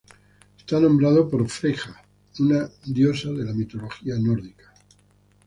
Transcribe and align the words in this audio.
Está 0.57 0.79
nombrado 0.79 1.29
por 1.29 1.47
Freyja, 1.47 2.03
una 2.39 2.67
diosa 2.87 3.29
de 3.29 3.45
la 3.45 3.53
mitología 3.53 4.15
nórdica. 4.17 4.73